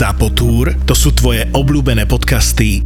[0.00, 2.80] Zapotúr, to sú tvoje obľúbené podcasty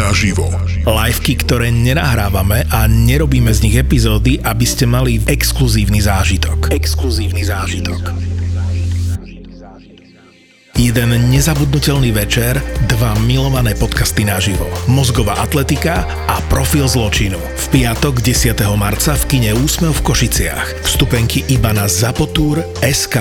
[0.00, 0.48] naživo.
[0.88, 6.72] Liveky, ktoré nenahrávame a nerobíme z nich epizódy, aby ste mali exkluzívny zážitok.
[6.72, 8.00] Exkluzívny zážitok.
[10.80, 12.56] Jeden nezabudnutelný večer,
[12.88, 14.64] dva milované podcasty naživo.
[14.88, 17.36] Mozgová atletika a profil zločinu.
[17.36, 18.56] V piatok 10.
[18.80, 20.80] marca v kine Úsmev v Košiciach.
[20.88, 23.20] Vstupenky iba na zapotúr.sk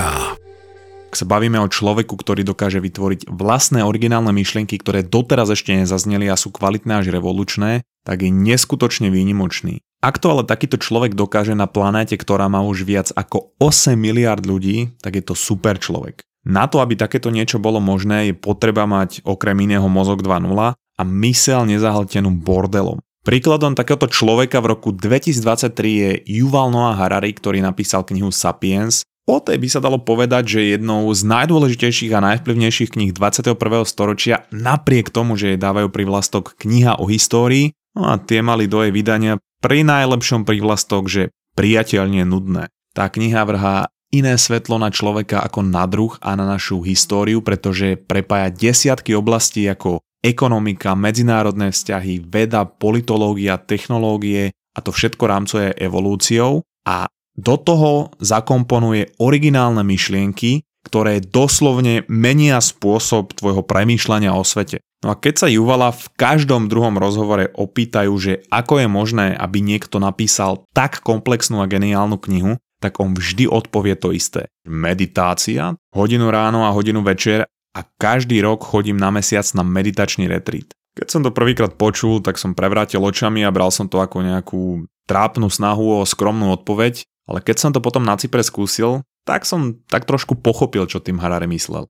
[1.14, 6.26] ak sa bavíme o človeku, ktorý dokáže vytvoriť vlastné originálne myšlienky, ktoré doteraz ešte nezazneli
[6.26, 9.78] a sú kvalitné až revolučné, tak je neskutočne výnimočný.
[10.02, 14.42] Ak to ale takýto človek dokáže na planéte, ktorá má už viac ako 8 miliard
[14.42, 16.26] ľudí, tak je to super človek.
[16.50, 21.02] Na to, aby takéto niečo bolo možné, je potreba mať okrem iného mozog 2.0 a
[21.30, 22.98] mysel nezahltenú bordelom.
[23.22, 29.40] Príkladom takéhoto človeka v roku 2023 je Yuval Noah Harari, ktorý napísal knihu Sapiens O
[29.40, 33.56] tej by sa dalo povedať, že je jednou z najdôležitejších a najvplyvnejších kníh 21.
[33.88, 38.84] storočia, napriek tomu, že jej dávajú privlastok kniha o histórii, no a tie mali do
[38.84, 41.24] jej vydania pri najlepšom privlastok, že
[41.56, 42.68] priateľne nudné.
[42.92, 47.96] Tá kniha vrhá iné svetlo na človeka ako na druh a na našu históriu, pretože
[47.96, 56.60] prepája desiatky oblastí ako ekonomika, medzinárodné vzťahy, veda, politológia, technológie a to všetko rámcuje evolúciou
[56.84, 64.84] a do toho zakomponuje originálne myšlienky, ktoré doslovne menia spôsob tvojho premýšľania o svete.
[65.04, 69.60] No a keď sa Juvala v každom druhom rozhovore opýtajú, že ako je možné, aby
[69.60, 74.48] niekto napísal tak komplexnú a geniálnu knihu, tak on vždy odpovie to isté.
[74.68, 80.72] Meditácia, hodinu ráno a hodinu večer a každý rok chodím na mesiac na meditačný retreat.
[80.94, 84.86] Keď som to prvýkrát počul, tak som prevrátil očami a bral som to ako nejakú
[85.10, 89.80] trápnu snahu o skromnú odpoveď, ale keď som to potom na Cypre skúsil, tak som
[89.88, 91.88] tak trošku pochopil, čo tým Harare myslel.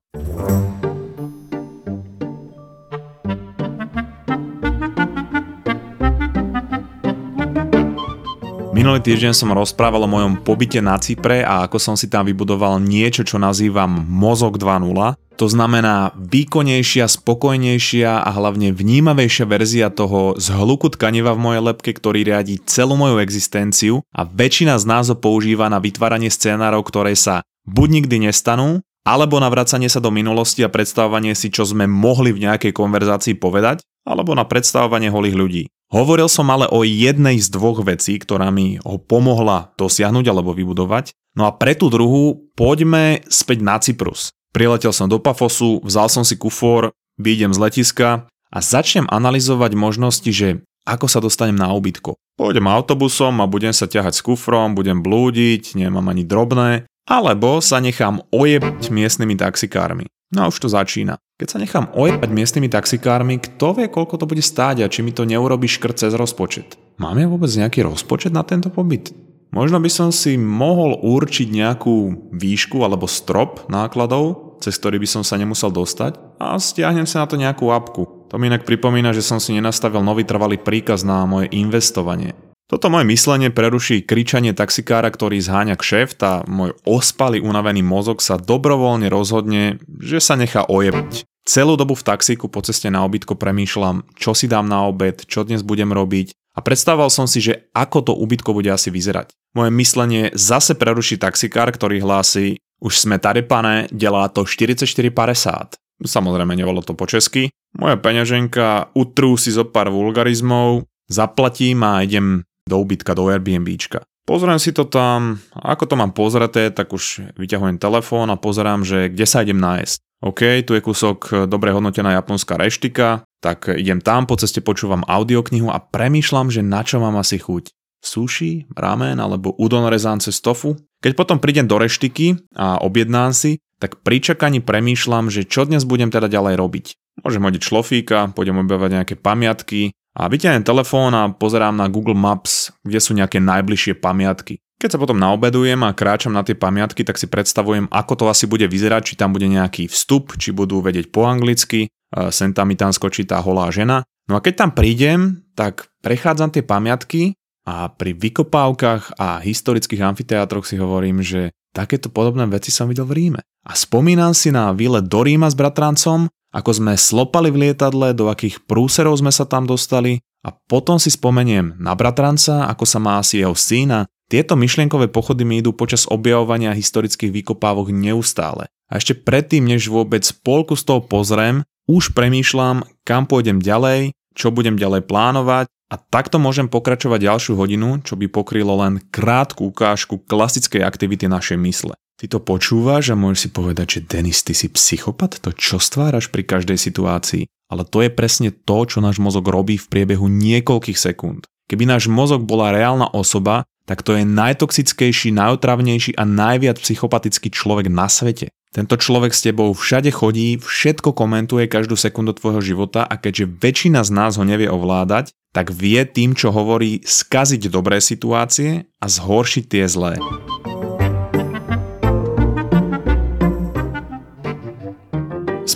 [8.74, 12.82] Minulý týždeň som rozprával o mojom pobyte na Cypre a ako som si tam vybudoval
[12.82, 15.14] niečo, čo nazývam Mozog 2.0.
[15.14, 22.26] To znamená výkonnejšia, spokojnejšia a hlavne vnímavejšia verzia toho zhluku tkaniva v mojej lepke, ktorý
[22.26, 27.46] riadi celú moju existenciu a väčšina z nás ho používa na vytváranie scénárov, ktoré sa
[27.70, 32.34] buď nikdy nestanú, alebo na vracanie sa do minulosti a predstavovanie si, čo sme mohli
[32.34, 35.62] v nejakej konverzácii povedať, alebo na predstavovanie holých ľudí.
[35.94, 41.14] Hovoril som ale o jednej z dvoch vecí, ktorá mi ho pomohla dosiahnuť alebo vybudovať.
[41.38, 44.34] No a pre tú druhú poďme späť na Cyprus.
[44.50, 50.30] Priletel som do Pafosu, vzal som si kufor, výjdem z letiska a začnem analyzovať možnosti,
[50.34, 52.18] že ako sa dostanem na obytko.
[52.34, 57.80] Pôjdem autobusom a budem sa ťahať s kufrom, budem blúdiť, nemám ani drobné, alebo sa
[57.80, 60.08] nechám ojebať miestnymi taxikármi.
[60.34, 61.20] No a už to začína.
[61.38, 65.14] Keď sa nechám ojebať miestnymi taxikármi, kto vie, koľko to bude stáť a či mi
[65.14, 66.74] to neurobi škrt cez rozpočet.
[66.98, 69.14] Mám ja vôbec nejaký rozpočet na tento pobyt?
[69.54, 75.22] Možno by som si mohol určiť nejakú výšku alebo strop nákladov, cez ktorý by som
[75.22, 78.26] sa nemusel dostať a stiahnem sa na to nejakú apku.
[78.30, 82.34] To mi inak pripomína, že som si nenastavil nový trvalý príkaz na moje investovanie.
[82.64, 88.40] Toto moje myslenie preruší kričanie taxikára, ktorý zháňa kšeft a môj ospalý unavený mozog sa
[88.40, 91.28] dobrovoľne rozhodne, že sa nechá ojebať.
[91.44, 95.44] Celú dobu v taxíku po ceste na obytko premýšľam, čo si dám na obed, čo
[95.44, 99.34] dnes budem robiť a predstavoval som si, že ako to ubytko bude asi vyzerať.
[99.52, 105.76] Moje myslenie zase preruší taxikár, ktorý hlási, už sme tady pane, delá to 44,50.
[106.00, 107.52] Samozrejme, nebolo to po česky.
[107.76, 114.02] Moja peňaženka utrú si zo pár vulgarizmov, zaplatím a idem do ubytka, do Airbnbčka.
[114.24, 119.12] Pozriem si to tam, ako to mám pozreté, tak už vyťahujem telefón a pozerám, že
[119.12, 120.00] kde sa idem nájsť.
[120.24, 125.68] OK, tu je kúsok dobre hodnotená japonská reštika, tak idem tam, po ceste počúvam audioknihu
[125.68, 127.68] a premýšľam, že na čo mám asi chuť.
[128.00, 130.80] Sushi, ramen alebo udon rezán cez tofu?
[131.04, 135.84] Keď potom prídem do reštiky a objednám si, tak pri čakaní premýšľam, že čo dnes
[135.84, 136.86] budem teda ďalej robiť.
[137.24, 142.70] Môžem hodiť šlofíka, pôjdem objavať nejaké pamiatky, a vyťahnem telefón a pozerám na Google Maps,
[142.86, 144.62] kde sú nejaké najbližšie pamiatky.
[144.78, 148.46] Keď sa potom naobedujem a kráčam na tie pamiatky, tak si predstavujem, ako to asi
[148.46, 151.90] bude vyzerať, či tam bude nejaký vstup, či budú vedieť po anglicky,
[152.30, 154.06] sem tam mi tam skočí tá holá žena.
[154.30, 157.34] No a keď tam prídem, tak prechádzam tie pamiatky
[157.66, 163.18] a pri vykopávkach a historických amfiteátroch si hovorím, že takéto podobné veci som videl v
[163.18, 163.40] Ríme.
[163.66, 168.30] A spomínam si na výlet do Ríma s bratrancom ako sme slopali v lietadle, do
[168.30, 173.18] akých prúserov sme sa tam dostali a potom si spomeniem na bratranca, ako sa má
[173.18, 178.66] asi jeho syn a Tieto myšlienkové pochody mi idú počas objavovania historických výkopávok neustále.
[178.88, 184.48] A ešte predtým, než vôbec polku z toho pozriem, už premýšľam, kam pôjdem ďalej, čo
[184.48, 190.24] budem ďalej plánovať a takto môžem pokračovať ďalšiu hodinu, čo by pokrylo len krátku ukážku
[190.24, 191.94] klasickej aktivity našej mysle.
[192.14, 196.30] Ty to počúvaš a môžeš si povedať, že Denis, ty si psychopat, to čo stváraš
[196.30, 197.50] pri každej situácii.
[197.66, 201.50] Ale to je presne to, čo náš mozog robí v priebehu niekoľkých sekúnd.
[201.66, 207.90] Keby náš mozog bola reálna osoba, tak to je najtoxickejší, najotravnejší a najviac psychopatický človek
[207.90, 208.48] na svete.
[208.74, 214.02] Tento človek s tebou všade chodí, všetko komentuje každú sekundu tvojho života a keďže väčšina
[214.02, 219.64] z nás ho nevie ovládať, tak vie tým, čo hovorí, skaziť dobré situácie a zhoršiť
[219.70, 220.18] tie zlé.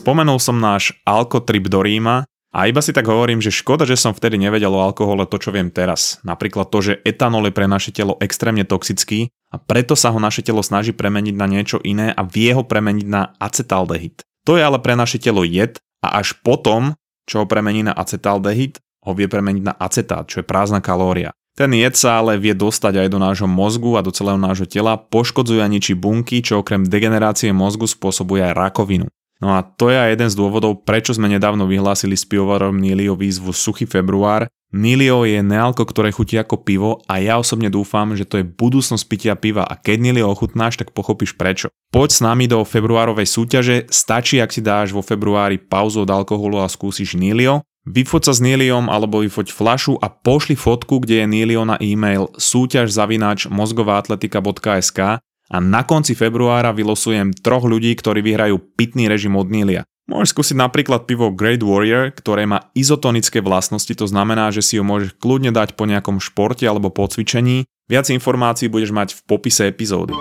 [0.08, 4.16] Spomenul som náš alkotrip do Ríma a iba si tak hovorím, že škoda, že som
[4.16, 6.16] vtedy nevedel o alkohole to, čo viem teraz.
[6.24, 10.40] Napríklad to, že etanol je pre naše telo extrémne toxický a preto sa ho naše
[10.40, 14.24] telo snaží premeniť na niečo iné a vie ho premeniť na acetaldehyd.
[14.48, 16.96] To je ale pre naše telo jed a až potom,
[17.28, 21.36] čo ho premení na acetaldehyd, ho vie premeniť na acetát, čo je prázdna kalória.
[21.52, 24.96] Ten jed sa ale vie dostať aj do nášho mozgu a do celého nášho tela,
[24.96, 29.04] poškodzuje ničí bunky, čo okrem degenerácie mozgu spôsobuje aj rakovinu.
[29.38, 33.14] No a to je aj jeden z dôvodov, prečo sme nedávno vyhlásili s pivovarom Nilio
[33.14, 34.50] výzvu Suchý február.
[34.68, 39.04] Nilio je nealko, ktoré chutí ako pivo a ja osobne dúfam, že to je budúcnosť
[39.08, 41.72] pitia piva a keď Nilio ochutnáš, tak pochopíš prečo.
[41.88, 46.60] Poď s nami do februárovej súťaže, stačí ak si dáš vo februári pauzu od alkoholu
[46.60, 47.64] a skúsiš Nilio.
[47.88, 52.28] Vyfoť sa s Niliom alebo vyfoť flašu a pošli fotku, kde je Nilio na e-mail
[52.36, 59.48] súťaž zavináč mozgovaatletika.sk a na konci februára vylosujem troch ľudí, ktorí vyhrajú pitný režim od
[59.48, 59.88] Nilia.
[60.08, 64.84] Môžeš skúsiť napríklad pivo Great Warrior, ktoré má izotonické vlastnosti, to znamená, že si ho
[64.84, 67.68] môžeš kľudne dať po nejakom športe alebo po cvičení.
[67.92, 70.16] Viac informácií budeš mať v popise epizódy.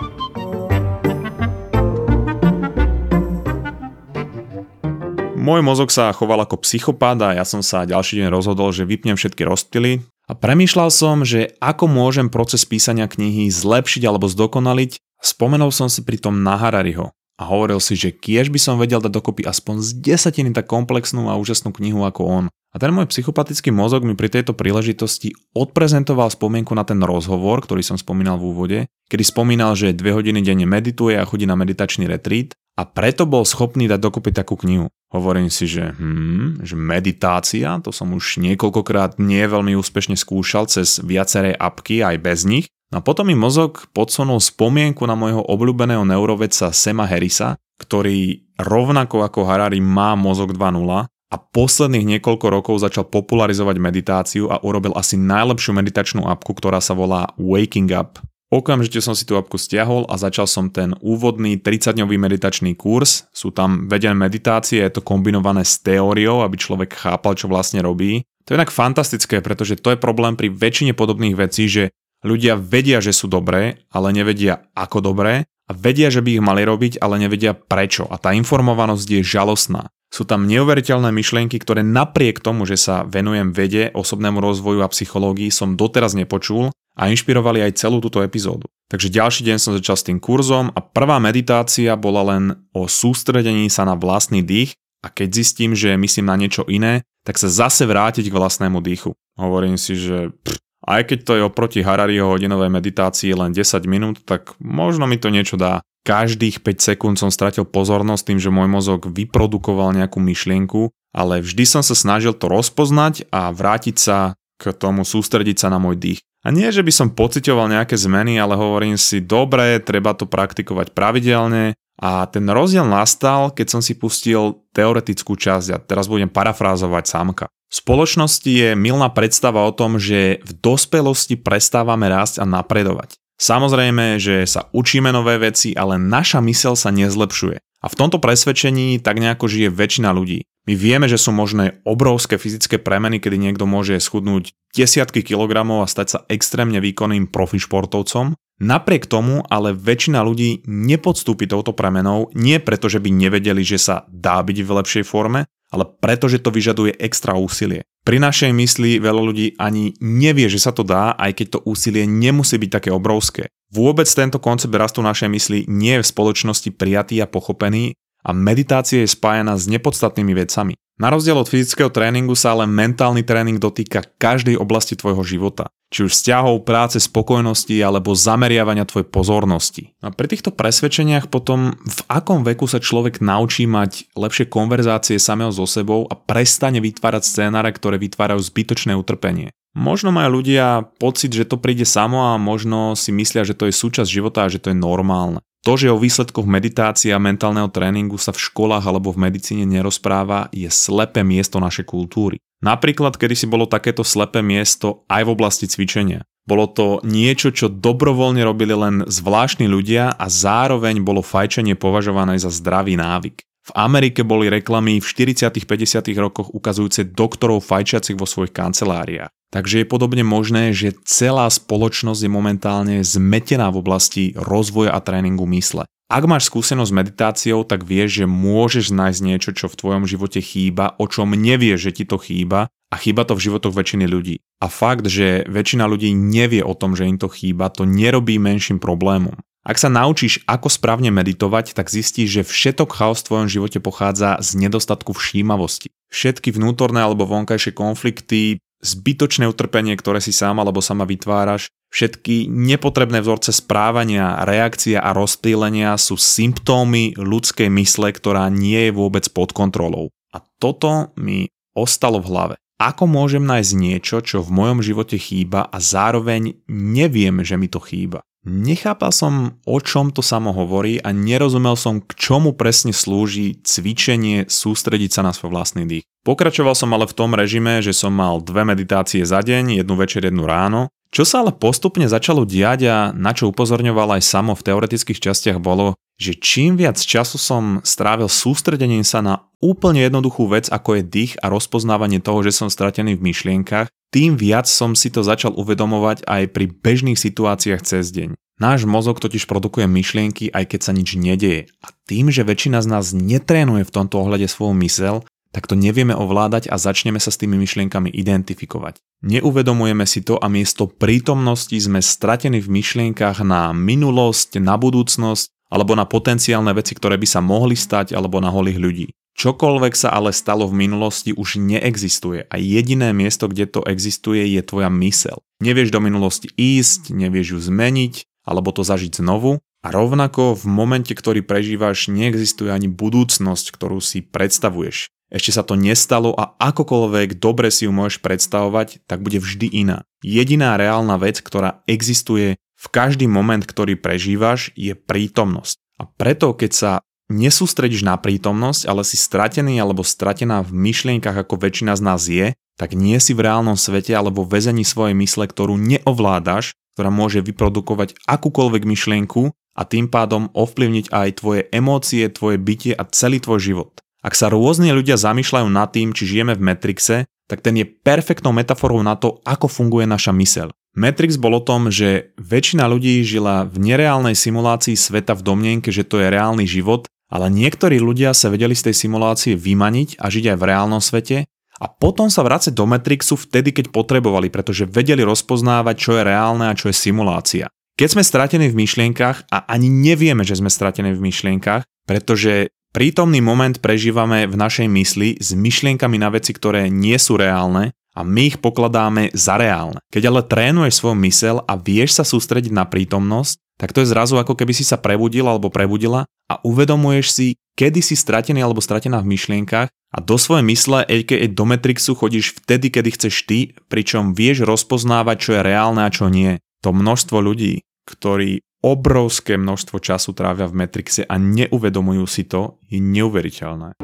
[5.39, 9.15] Môj mozog sa choval ako psychopat a ja som sa ďalší deň rozhodol, že vypnem
[9.15, 15.75] všetky rozptily a premýšľal som, že ako môžem proces písania knihy zlepšiť alebo zdokonaliť Spomenul
[15.75, 19.43] som si pritom na Harariho a hovoril si, že kiež by som vedel dať dokopy
[19.43, 22.45] aspoň z desatiny tak komplexnú a úžasnú knihu ako on.
[22.71, 27.83] A ten môj psychopatický mozog mi pri tejto príležitosti odprezentoval spomienku na ten rozhovor, ktorý
[27.83, 28.79] som spomínal v úvode,
[29.11, 33.43] kedy spomínal, že dve hodiny denne medituje a chodí na meditačný retreat a preto bol
[33.43, 34.87] schopný dať dokopy takú knihu.
[35.11, 41.03] Hovorím si, že, hmm, že meditácia, to som už niekoľkokrát nie veľmi úspešne skúšal cez
[41.03, 46.07] viaceré apky aj bez nich, No a potom mi mozog podsunul spomienku na môjho obľúbeného
[46.07, 53.03] neurovedca Sema Harrisa, ktorý rovnako ako Harari má mozog 2.0 a posledných niekoľko rokov začal
[53.11, 58.23] popularizovať meditáciu a urobil asi najlepšiu meditačnú apku, ktorá sa volá Waking Up.
[58.47, 63.27] Okamžite som si tú apku stiahol a začal som ten úvodný 30-dňový meditačný kurz.
[63.35, 68.23] Sú tam vedené meditácie, je to kombinované s teóriou, aby človek chápal, čo vlastne robí.
[68.47, 71.91] To je inak fantastické, pretože to je problém pri väčšine podobných vecí, že
[72.25, 76.63] Ľudia vedia, že sú dobré, ale nevedia ako dobré a vedia, že by ich mali
[76.63, 78.07] robiť, ale nevedia prečo.
[78.09, 79.91] A tá informovanosť je žalostná.
[80.07, 85.51] Sú tam neuveriteľné myšlienky, ktoré napriek tomu, že sa venujem vede, osobnému rozvoju a psychológii,
[85.51, 88.71] som doteraz nepočul a inšpirovali aj celú túto epizódu.
[88.87, 93.67] Takže ďalší deň som začal s tým kurzom a prvá meditácia bola len o sústredení
[93.67, 97.83] sa na vlastný dých a keď zistím, že myslím na niečo iné, tak sa zase
[97.83, 99.11] vrátiť k vlastnému dýchu.
[99.35, 104.23] Hovorím si, že pff, aj keď to je oproti Harariho hodinovej meditácii len 10 minút,
[104.23, 105.83] tak možno mi to niečo dá.
[106.07, 111.67] Každých 5 sekúnd som stratil pozornosť tým, že môj mozog vyprodukoval nejakú myšlienku, ale vždy
[111.67, 116.19] som sa snažil to rozpoznať a vrátiť sa k tomu, sústrediť sa na môj dých.
[116.47, 120.95] A nie, že by som pocitoval nejaké zmeny, ale hovorím si, dobre, treba to praktikovať
[120.95, 127.03] pravidelne, a ten rozdiel nastal, keď som si pustil teoretickú časť a teraz budem parafrázovať
[127.09, 127.45] samka.
[127.67, 133.19] Spoločnosti je milná predstava o tom, že v dospelosti prestávame rásť a napredovať.
[133.37, 137.61] Samozrejme, že sa učíme nové veci, ale naša mysel sa nezlepšuje.
[137.61, 140.47] A v tomto presvedčení tak nejako žije väčšina ľudí.
[140.65, 145.91] My vieme, že sú možné obrovské fyzické premeny, kedy niekto môže schudnúť desiatky kilogramov a
[145.91, 152.57] stať sa extrémne výkonným profi športovcom, Napriek tomu ale väčšina ľudí nepodstúpi touto premenou nie
[152.57, 156.53] preto, že by nevedeli, že sa dá byť v lepšej forme, ale preto, že to
[156.53, 157.83] vyžaduje extra úsilie.
[158.07, 162.07] Pri našej mysli veľa ľudí ani nevie, že sa to dá, aj keď to úsilie
[162.07, 163.51] nemusí byť také obrovské.
[163.67, 169.03] Vôbec tento koncept rastu našej mysli nie je v spoločnosti prijatý a pochopený a meditácia
[169.03, 170.79] je spájana s nepodstatnými vecami.
[170.97, 175.69] Na rozdiel od fyzického tréningu sa ale mentálny tréning dotýka každej oblasti tvojho života.
[175.87, 179.83] či už vzťahov, práce, spokojnosti alebo zameriavania tvojej pozornosti.
[180.03, 185.51] A pri týchto presvedčeniach potom v akom veku sa človek naučí mať lepšie konverzácie samého
[185.55, 189.55] so sebou a prestane vytvárať scénáre, ktoré vytvárajú zbytočné utrpenie.
[189.77, 193.77] Možno majú ľudia pocit, že to príde samo a možno si myslia, že to je
[193.77, 195.39] súčasť života a že to je normálne.
[195.67, 200.47] To, že o výsledkoch meditácie a mentálneho tréningu sa v školách alebo v medicíne nerozpráva,
[200.55, 202.39] je slepé miesto našej kultúry.
[202.63, 206.23] Napríklad, kedy si bolo takéto slepé miesto aj v oblasti cvičenia.
[206.47, 212.47] Bolo to niečo, čo dobrovoľne robili len zvláštni ľudia a zároveň bolo fajčenie považované za
[212.47, 213.43] zdravý návyk.
[213.67, 215.51] V Amerike boli reklamy v 40.
[215.51, 216.07] 50.
[216.15, 219.27] rokoch ukazujúce doktorov fajčiacich vo svojich kanceláriách.
[219.47, 225.47] Takže je podobne možné, že celá spoločnosť je momentálne zmetená v oblasti rozvoja a tréningu
[225.47, 225.87] mysle.
[226.07, 230.39] Ak máš skúsenosť s meditáciou, tak vieš, že môžeš nájsť niečo, čo v tvojom živote
[230.39, 234.39] chýba, o čom nevieš, že ti to chýba a chýba to v životoch väčšiny ľudí.
[234.63, 238.79] A fakt, že väčšina ľudí nevie o tom, že im to chýba, to nerobí menším
[238.79, 239.35] problémom.
[239.67, 244.39] Ak sa naučíš, ako správne meditovať, tak zistíš, že všetok chaos v tvojom živote pochádza
[244.39, 245.91] z nedostatku všímavosti.
[246.07, 253.23] Všetky vnútorné alebo vonkajšie konflikty, zbytočné utrpenie, ktoré si sám alebo sama vytváraš, všetky nepotrebné
[253.23, 260.13] vzorce správania, reakcia a rozptýlenia sú symptómy ľudskej mysle, ktorá nie je vôbec pod kontrolou.
[260.35, 262.55] A toto mi ostalo v hlave.
[262.77, 267.81] Ako môžem nájsť niečo, čo v mojom živote chýba a zároveň neviem, že mi to
[267.81, 268.21] chýba?
[268.47, 274.47] Nechápal som, o čom to samo hovorí a nerozumel som, k čomu presne slúži cvičenie
[274.47, 276.07] sústrediť sa na svoj vlastný dých.
[276.23, 280.23] Pokračoval som ale v tom režime, že som mal dve meditácie za deň, jednu večer,
[280.23, 280.87] jednu ráno.
[281.07, 285.59] Čo sa ale postupne začalo diať a na čo upozorňoval aj samo v teoretických častiach
[285.63, 291.03] bolo, že čím viac času som strávil sústredením sa na úplne jednoduchú vec ako je
[291.05, 295.53] dých a rozpoznávanie toho, že som stratený v myšlienkach, tým viac som si to začal
[295.53, 298.33] uvedomovať aj pri bežných situáciách cez deň.
[298.57, 301.69] Náš mozog totiž produkuje myšlienky, aj keď sa nič nedeje.
[301.85, 305.21] A tým, že väčšina z nás netrénuje v tomto ohľade svoju mysel,
[305.57, 309.01] tak to nevieme ovládať a začneme sa s tými myšlienkami identifikovať.
[309.25, 315.97] Neuvedomujeme si to a miesto prítomnosti sme stratení v myšlienkach na minulosť, na budúcnosť alebo
[315.97, 319.07] na potenciálne veci, ktoré by sa mohli stať alebo na holých ľudí.
[319.33, 324.61] Čokoľvek sa ale stalo v minulosti už neexistuje a jediné miesto, kde to existuje je
[324.61, 325.41] tvoja mysel.
[325.57, 331.17] Nevieš do minulosti ísť, nevieš ju zmeniť alebo to zažiť znovu a rovnako v momente,
[331.17, 335.09] ktorý prežívaš, neexistuje ani budúcnosť, ktorú si predstavuješ.
[335.27, 340.07] Ešte sa to nestalo a akokoľvek dobre si ju môžeš predstavovať, tak bude vždy iná.
[340.23, 345.75] Jediná reálna vec, ktorá existuje v každý moment, ktorý prežívaš, je prítomnosť.
[345.99, 346.91] A preto, keď sa
[347.27, 352.47] nesústredíš na prítomnosť, ale si stratený alebo stratená v myšlienkach ako väčšina z nás je,
[352.79, 358.15] tak nie si v reálnom svete alebo väzení svojej mysle, ktorú neovládaš, ktorá môže vyprodukovať
[358.29, 363.91] akúkoľvek myšlienku a tým pádom ovplyvniť aj tvoje emócie, tvoje bytie a celý tvoj život.
[364.25, 368.51] Ak sa rôzne ľudia zamýšľajú nad tým, či žijeme v Matrixe, tak ten je perfektnou
[368.51, 370.73] metaforou na to, ako funguje naša myseľ.
[370.97, 376.01] Matrix bol o tom, že väčšina ľudí žila v nereálnej simulácii sveta v domnenke, že
[376.03, 380.55] to je reálny život ale niektorí ľudia sa vedeli z tej simulácie vymaniť a žiť
[380.55, 381.43] aj v reálnom svete
[381.77, 386.65] a potom sa vrácať do Matrixu vtedy, keď potrebovali, pretože vedeli rozpoznávať, čo je reálne
[386.71, 387.67] a čo je simulácia.
[387.97, 393.43] Keď sme stratení v myšlienkach a ani nevieme, že sme stratení v myšlienkach, pretože prítomný
[393.43, 398.49] moment prežívame v našej mysli s myšlienkami na veci, ktoré nie sú reálne a my
[398.49, 400.01] ich pokladáme za reálne.
[400.09, 404.41] Keď ale trénuješ svoj mysel a vieš sa sústrediť na prítomnosť, tak to je zrazu
[404.41, 409.21] ako keby si sa prebudil alebo prebudila a uvedomuješ si, kedy si stratený alebo stratená
[409.21, 414.33] v myšlienkach a do svojej mysle, aka do Matrixu chodíš vtedy, kedy chceš ty, pričom
[414.33, 416.57] vieš rozpoznávať, čo je reálne a čo nie.
[416.81, 423.01] To množstvo ľudí, ktorí obrovské množstvo času trávia v Matrixe a neuvedomujú si to, je
[423.01, 423.97] neuveriteľné.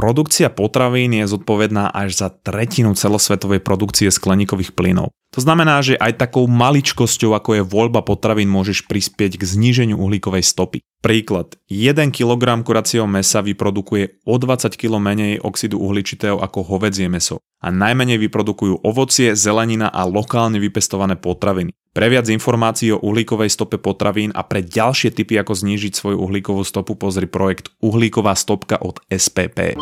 [0.00, 5.12] Produkcia potravín je zodpovedná až za tretinu celosvetovej produkcie skleníkových plynov.
[5.36, 10.40] To znamená, že aj takou maličkosťou, ako je voľba potravín, môžeš prispieť k zníženiu uhlíkovej
[10.40, 10.80] stopy.
[11.04, 11.60] Príklad.
[11.68, 17.68] 1 kg kuracieho mesa vyprodukuje o 20 kg menej oxidu uhličitého ako hovedzie meso a
[17.68, 21.76] najmenej vyprodukujú ovocie, zelenina a lokálne vypestované potraviny.
[21.90, 26.62] Pre viac informácií o uhlíkovej stope potravín a pre ďalšie typy, ako znížiť svoju uhlíkovú
[26.62, 29.74] stopu, pozri projekt Uhlíková stopka od SPP.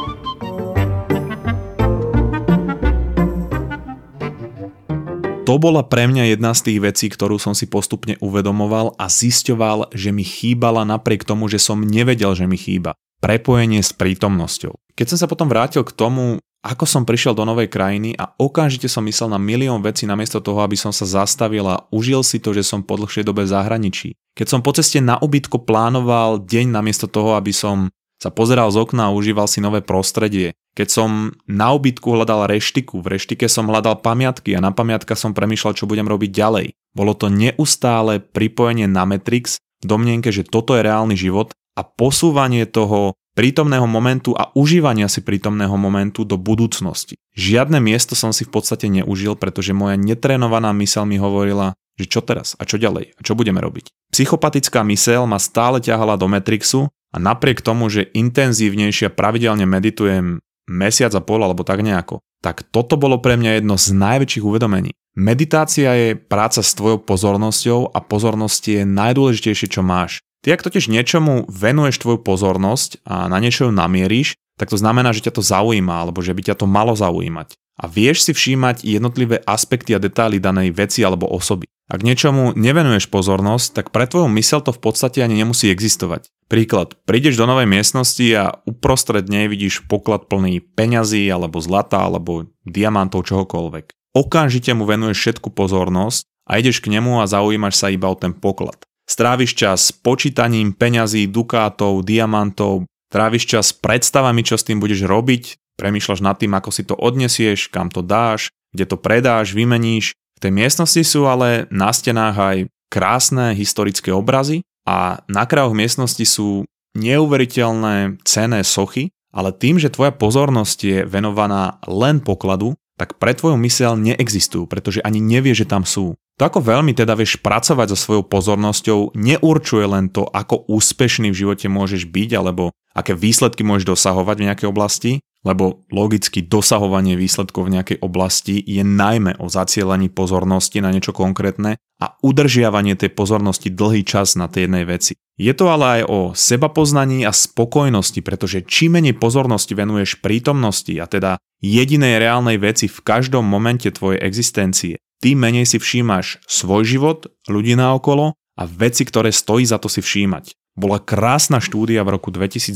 [5.44, 9.92] To bola pre mňa jedna z tých vecí, ktorú som si postupne uvedomoval a zisťoval,
[9.92, 12.96] že mi chýbala napriek tomu, že som nevedel, že mi chýba.
[13.20, 14.72] Prepojenie s prítomnosťou.
[14.96, 18.90] Keď som sa potom vrátil k tomu, ako som prišiel do novej krajiny a okamžite
[18.90, 22.50] som myslel na milión vecí namiesto toho, aby som sa zastavil a užil si to,
[22.50, 24.08] že som po dlhšej dobe v zahraničí.
[24.34, 28.82] Keď som po ceste na ubytko plánoval deň namiesto toho, aby som sa pozeral z
[28.82, 30.50] okna a užíval si nové prostredie.
[30.74, 35.30] Keď som na ubytku hľadal reštiku, v reštike som hľadal pamiatky a na pamiatka som
[35.30, 36.66] premýšľal, čo budem robiť ďalej.
[36.94, 42.66] Bolo to neustále pripojenie na Matrix v domnienke, že toto je reálny život a posúvanie
[42.66, 47.14] toho prítomného momentu a užívania si prítomného momentu do budúcnosti.
[47.38, 52.18] Žiadne miesto som si v podstate neužil, pretože moja netrénovaná mysel mi hovorila, že čo
[52.18, 53.95] teraz a čo ďalej a čo budeme robiť.
[54.11, 61.14] Psychopatická mysel ma stále ťahala do Matrixu a napriek tomu, že intenzívnejšie pravidelne meditujem mesiac
[61.14, 64.90] a pol alebo tak nejako, tak toto bolo pre mňa jedno z najväčších uvedomení.
[65.14, 70.23] Meditácia je práca s tvojou pozornosťou a pozornosť je najdôležitejšie, čo máš.
[70.45, 75.14] Ty ak totiž niečomu venuješ tvoju pozornosť a na niečo ju namieríš, tak to znamená,
[75.14, 77.54] že ťa to zaujíma alebo že by ťa to malo zaujímať.
[77.78, 81.71] A vieš si všímať jednotlivé aspekty a detaily danej veci alebo osoby.
[81.88, 86.28] Ak niečomu nevenuješ pozornosť, tak pre tvoju mysel to v podstate ani nemusí existovať.
[86.50, 92.50] Príklad, prídeš do novej miestnosti a uprostred nej vidíš poklad plný peňazí alebo zlata alebo
[92.66, 93.95] diamantov čohokoľvek.
[94.16, 98.33] Okamžite mu venuješ všetku pozornosť a ideš k nemu a zaujímaš sa iba o ten
[98.33, 98.88] poklad.
[99.08, 106.20] Stráviš čas počítaním peňazí, dukátov, diamantov, tráviš čas predstavami, čo s tým budeš robiť, premýšľaš
[106.20, 110.12] nad tým, ako si to odnesieš, kam to dáš, kde to predáš, vymeníš.
[110.36, 112.56] V tej miestnosti sú ale na stenách aj
[112.92, 120.12] krásne historické obrazy a na krajoch miestnosti sú neuveriteľné cené sochy, ale tým, že tvoja
[120.12, 125.86] pozornosť je venovaná len pokladu, tak pre tvoju mysel neexistujú, pretože ani nevie, že tam
[125.86, 126.18] sú.
[126.38, 131.38] To, ako veľmi teda vieš pracovať so svojou pozornosťou, neurčuje len to, ako úspešný v
[131.46, 135.12] živote môžeš byť, alebo aké výsledky môžeš dosahovať v nejakej oblasti,
[135.46, 141.78] lebo logicky dosahovanie výsledkov v nejakej oblasti je najmä o zacielaní pozornosti na niečo konkrétne
[142.02, 145.12] a udržiavanie tej pozornosti dlhý čas na tej jednej veci.
[145.38, 151.06] Je to ale aj o sebapoznaní a spokojnosti, pretože čím menej pozornosti venuješ prítomnosti a
[151.06, 157.27] teda jedinej reálnej veci v každom momente tvojej existencie, tým menej si všímaš svoj život,
[157.51, 160.55] ľudí naokolo a veci, ktoré stojí za to si všímať.
[160.79, 162.71] Bola krásna štúdia v roku 2010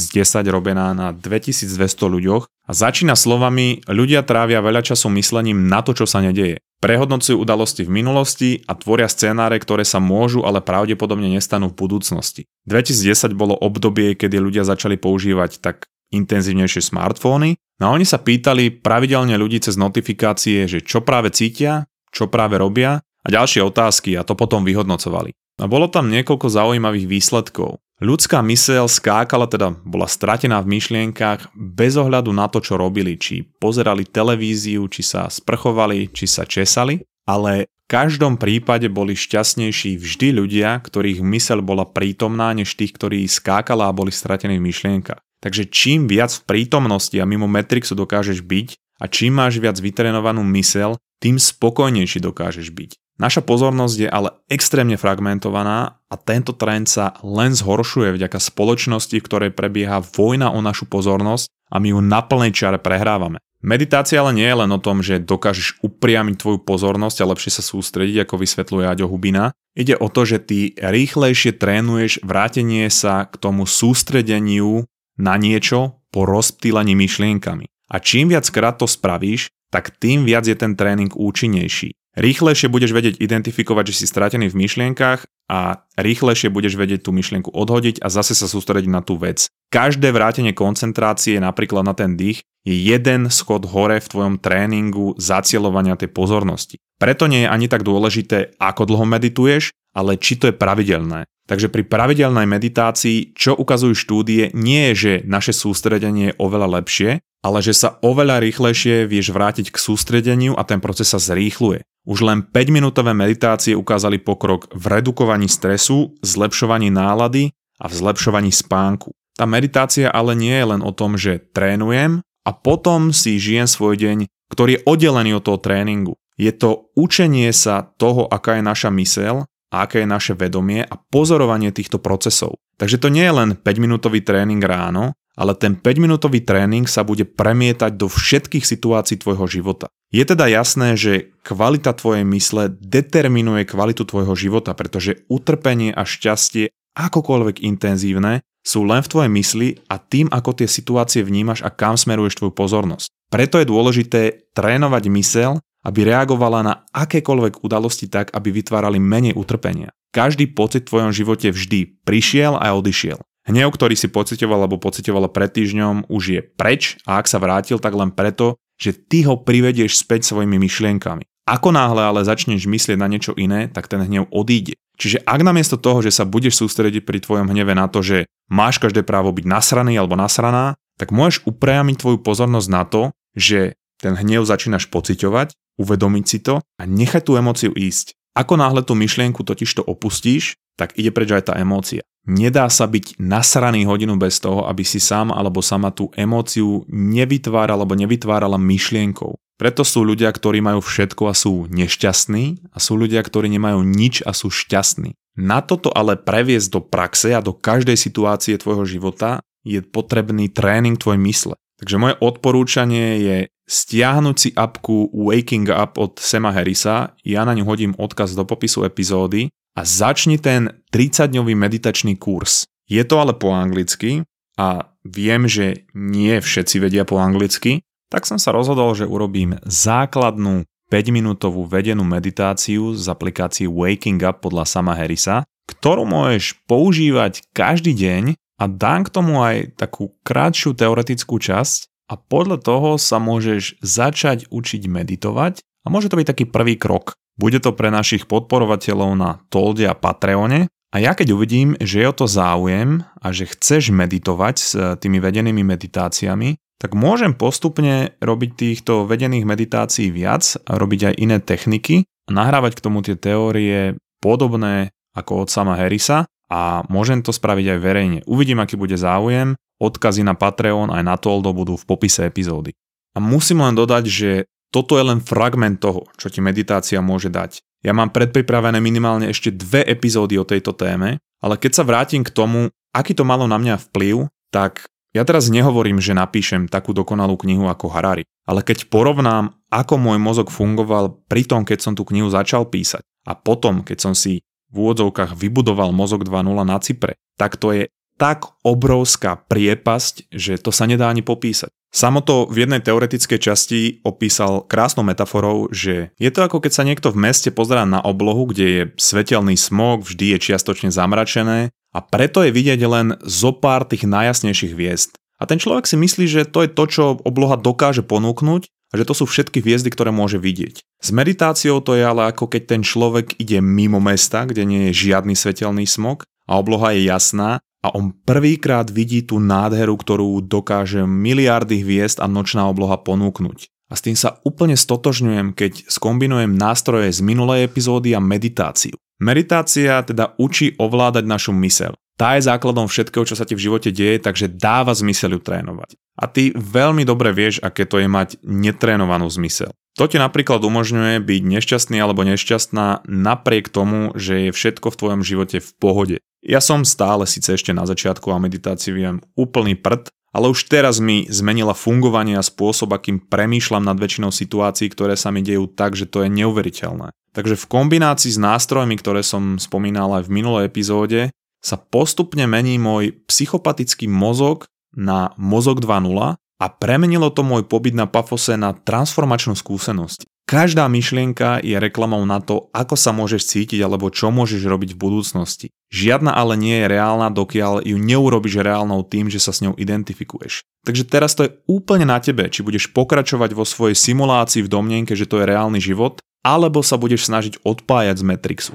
[0.50, 6.10] robená na 2200 ľuďoch a začína slovami ľudia trávia veľa času myslením na to, čo
[6.10, 6.58] sa nedeje.
[6.82, 12.50] Prehodnocujú udalosti v minulosti a tvoria scenáre, ktoré sa môžu, ale pravdepodobne nestanú v budúcnosti.
[12.66, 18.84] 2010 bolo obdobie, kedy ľudia začali používať tak intenzívnejšie smartfóny no a oni sa pýtali
[18.84, 24.22] pravidelne ľudí cez notifikácie, že čo práve cítia, čo práve robia a ďalšie otázky a
[24.22, 25.32] to potom vyhodnocovali.
[25.60, 27.78] A bolo tam niekoľko zaujímavých výsledkov.
[28.02, 33.46] Ľudská myseľ skákala, teda bola stratená v myšlienkach bez ohľadu na to, čo robili, či
[33.62, 36.98] pozerali televíziu, či sa sprchovali, či sa česali,
[37.30, 43.22] ale v každom prípade boli šťastnejší vždy ľudia, ktorých myseľ bola prítomná, než tých, ktorí
[43.30, 45.22] skákala a boli stratení v myšlienkach.
[45.42, 50.46] Takže čím viac v prítomnosti a mimo Matrixu dokážeš byť a čím máš viac vytrenovanú
[50.54, 53.02] mysel, tým spokojnejší dokážeš byť.
[53.18, 59.26] Naša pozornosť je ale extrémne fragmentovaná a tento trend sa len zhoršuje vďaka spoločnosti, v
[59.26, 63.38] ktorej prebieha vojna o našu pozornosť a my ju na plnej čiare prehrávame.
[63.62, 67.62] Meditácia ale nie je len o tom, že dokážeš upriamiť tvoju pozornosť a lepšie sa
[67.62, 69.54] sústrediť, ako vysvetľuje Aďo Hubina.
[69.78, 74.82] Ide o to, že ty rýchlejšie trénuješ vrátenie sa k tomu sústredeniu
[75.22, 77.70] na niečo po rozptýlení myšlienkami.
[77.94, 81.94] A čím viackrát to spravíš, tak tým viac je ten tréning účinnejší.
[82.12, 87.48] Rýchlejšie budeš vedieť identifikovať, že si stratený v myšlienkach a rýchlejšie budeš vedieť tú myšlienku
[87.48, 89.48] odhodiť a zase sa sústrediť na tú vec.
[89.72, 95.96] Každé vrátenie koncentrácie napríklad na ten dých je jeden schod hore v tvojom tréningu zacielovania
[95.96, 96.76] tej pozornosti.
[97.00, 101.24] Preto nie je ani tak dôležité, ako dlho medituješ, ale či to je pravidelné.
[101.52, 107.20] Takže pri pravidelnej meditácii, čo ukazujú štúdie, nie je, že naše sústredenie je oveľa lepšie,
[107.44, 111.84] ale že sa oveľa rýchlejšie vieš vrátiť k sústredeniu a ten proces sa zrýchluje.
[112.08, 119.12] Už len 5-minútové meditácie ukázali pokrok v redukovaní stresu, zlepšovaní nálady a v zlepšovaní spánku.
[119.36, 124.00] Tá meditácia ale nie je len o tom, že trénujem a potom si žijem svoj
[124.00, 126.16] deň, ktorý je oddelený od toho tréningu.
[126.40, 130.94] Je to učenie sa toho, aká je naša mysel a aké je naše vedomie a
[131.00, 132.60] pozorovanie týchto procesov.
[132.76, 137.96] Takže to nie je len 5-minútový tréning ráno, ale ten 5-minútový tréning sa bude premietať
[137.96, 139.88] do všetkých situácií tvojho života.
[140.12, 146.68] Je teda jasné, že kvalita tvojej mysle determinuje kvalitu tvojho života, pretože utrpenie a šťastie
[146.92, 151.98] akokoľvek intenzívne, sú len v tvojej mysli a tým, ako tie situácie vnímaš a kam
[151.98, 153.10] smeruješ tvoju pozornosť.
[153.32, 154.20] Preto je dôležité
[154.54, 159.90] trénovať mysel, aby reagovala na akékoľvek udalosti tak, aby vytvárali menej utrpenia.
[160.14, 163.18] Každý pocit v tvojom živote vždy prišiel a odišiel.
[163.42, 167.82] Hnev, ktorý si pocitoval alebo pocitovala pred týždňom, už je preč a ak sa vrátil,
[167.82, 171.26] tak len preto, že ty ho privedieš späť svojimi myšlienkami.
[171.42, 174.78] Ako náhle ale začneš myslieť na niečo iné, tak ten hnev odíde.
[174.94, 178.78] Čiže ak namiesto toho, že sa budeš sústrediť pri tvojom hneve na to, že máš
[178.78, 183.02] každé právo byť nasraný alebo nasraná, tak môžeš upriamiť tvoju pozornosť na to,
[183.34, 188.16] že ten hnev začínaš pociťovať, uvedomiť si to a nechať tú emóciu ísť.
[188.32, 192.00] Ako náhle tú myšlienku totiž to opustíš, tak ide preč aj tá emócia.
[192.22, 197.76] Nedá sa byť nasraný hodinu bez toho, aby si sám alebo sama tú emóciu nevytváral
[197.76, 199.34] alebo nevytvárala myšlienkou.
[199.58, 204.22] Preto sú ľudia, ktorí majú všetko a sú nešťastní a sú ľudia, ktorí nemajú nič
[204.22, 205.18] a sú šťastní.
[205.38, 210.98] Na toto ale previesť do praxe a do každej situácie tvojho života je potrebný tréning
[210.98, 211.54] tvoj mysle.
[211.82, 213.36] Takže moje odporúčanie je
[213.72, 218.84] stiahnuť si apku Waking Up od Sema Harrisa, ja na ňu hodím odkaz do popisu
[218.84, 222.68] epizódy a začni ten 30-dňový meditačný kurz.
[222.84, 224.28] Je to ale po anglicky
[224.60, 227.80] a viem, že nie všetci vedia po anglicky,
[228.12, 234.68] tak som sa rozhodol, že urobím základnú 5-minútovú vedenú meditáciu z aplikácie Waking Up podľa
[234.68, 241.40] Sama Harrisa, ktorú môžeš používať každý deň a dám k tomu aj takú krátšiu teoretickú
[241.40, 246.76] časť a podľa toho sa môžeš začať učiť meditovať a môže to byť taký prvý
[246.76, 247.16] krok.
[247.40, 252.06] Bude to pre našich podporovateľov na Tolde a Patreone a ja keď uvidím, že je
[252.12, 258.50] o to záujem a že chceš meditovať s tými vedenými meditáciami, tak môžem postupne robiť
[258.52, 263.96] týchto vedených meditácií viac a robiť aj iné techniky a nahrávať k tomu tie teórie
[264.20, 268.20] podobné ako od sama Harrisa a môžem to spraviť aj verejne.
[268.28, 272.76] Uvidím, aký bude záujem, odkazy na Patreon aj na Toldo budú v popise epizódy.
[273.16, 274.30] A musím len dodať, že
[274.68, 277.64] toto je len fragment toho, čo ti meditácia môže dať.
[277.80, 282.30] Ja mám predpripravené minimálne ešte dve epizódy o tejto téme, ale keď sa vrátim k
[282.30, 287.36] tomu, aký to malo na mňa vplyv, tak ja teraz nehovorím, že napíšem takú dokonalú
[287.40, 292.04] knihu ako Harari, ale keď porovnám, ako môj mozog fungoval pri tom, keď som tú
[292.08, 294.40] knihu začal písať a potom, keď som si
[294.72, 300.72] v úvodzovkách vybudoval mozog 2.0 na Cypre, tak to je tak obrovská priepasť, že to
[300.72, 301.72] sa nedá ani popísať.
[301.92, 306.88] Samo to v jednej teoretickej časti opísal krásnou metaforou, že je to ako keď sa
[306.88, 311.98] niekto v meste pozerá na oblohu, kde je svetelný smog, vždy je čiastočne zamračené a
[312.00, 315.20] preto je vidieť len zo pár tých najjasnejších hviezd.
[315.36, 319.08] A ten človek si myslí, že to je to, čo obloha dokáže ponúknuť a že
[319.08, 320.84] to sú všetky hviezdy, ktoré môže vidieť.
[320.84, 325.08] S meditáciou to je ale ako keď ten človek ide mimo mesta, kde nie je
[325.10, 331.02] žiadny svetelný smog a obloha je jasná a on prvýkrát vidí tú nádheru, ktorú dokáže
[331.02, 333.72] miliardy hviezd a nočná obloha ponúknuť.
[333.90, 338.96] A s tým sa úplne stotožňujem, keď skombinujem nástroje z minulej epizódy a meditáciu.
[339.20, 341.92] Meditácia teda učí ovládať našu mysel.
[342.20, 345.96] Tá je základom všetkého, čo sa ti v živote deje, takže dáva zmysel ju trénovať.
[346.20, 349.72] A ty veľmi dobre vieš, aké to je mať netrénovanú zmysel.
[350.00, 355.20] To ti napríklad umožňuje byť nešťastný alebo nešťastná napriek tomu, že je všetko v tvojom
[355.20, 356.16] živote v pohode.
[356.40, 360.96] Ja som stále síce ešte na začiatku a meditácii viem úplný prd, ale už teraz
[360.96, 365.92] mi zmenila fungovanie a spôsob, akým premýšľam nad väčšinou situácií, ktoré sa mi dejú tak,
[365.92, 367.12] že to je neuveriteľné.
[367.36, 371.28] Takže v kombinácii s nástrojmi, ktoré som spomínal aj v minulej epizóde,
[371.62, 378.10] sa postupne mení môj psychopatický mozog na mozog 2.0 a premenilo to môj pobyt na
[378.10, 380.26] Pafose na transformačnú skúsenosť.
[380.42, 385.00] Každá myšlienka je reklamou na to, ako sa môžeš cítiť alebo čo môžeš robiť v
[385.00, 385.66] budúcnosti.
[385.94, 390.66] Žiadna ale nie je reálna, dokiaľ ju neurobiš reálnou tým, že sa s ňou identifikuješ.
[390.82, 395.14] Takže teraz to je úplne na tebe, či budeš pokračovať vo svojej simulácii v domnenke,
[395.14, 398.74] že to je reálny život, alebo sa budeš snažiť odpájať z Matrixu.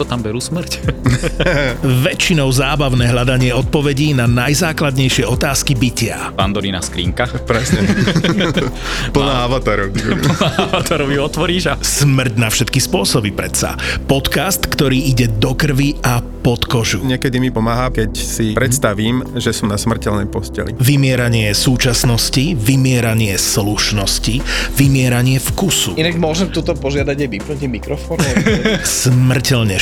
[0.00, 0.80] ako tam berú smrť?
[2.08, 6.32] Väčšinou zábavné hľadanie odpovedí na najzákladnejšie otázky bytia.
[6.40, 7.28] Pandorína skrinka.
[7.44, 7.84] Presne.
[9.14, 9.92] Plná avatarov.
[11.04, 11.74] robí otvoríš a...
[11.76, 13.76] Smrť na všetky spôsoby predsa.
[14.08, 17.04] Podcast, ktorý ide do krvi a pod kožu.
[17.04, 20.72] Niekedy mi pomáha, keď si predstavím, že som na smrteľnej posteli.
[20.80, 24.40] Vymieranie súčasnosti, vymieranie slušnosti,
[24.80, 26.00] vymieranie vkusu.
[26.00, 28.16] Inak môžem tuto požiadať aj vypnúť mikrofón?
[28.80, 29.76] Smrteľne